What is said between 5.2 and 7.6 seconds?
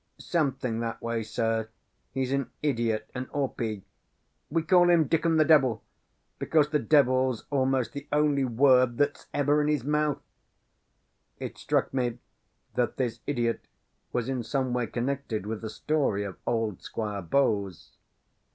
the devil,' because the devil's